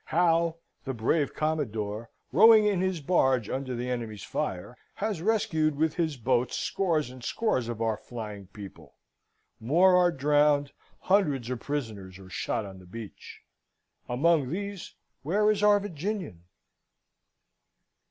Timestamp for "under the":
3.51-3.87